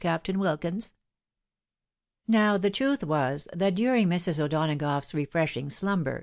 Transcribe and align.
Captain 0.01 0.39
Wilkins?" 0.39 0.95
Now, 2.27 2.57
the 2.57 2.71
truth 2.71 3.03
was, 3.03 3.47
that 3.53 3.75
during 3.75 4.07
Mrs. 4.09 4.39
O'Donagough's 4.39 5.13
re 5.13 5.25
freshing 5.25 5.69
slumber. 5.69 6.19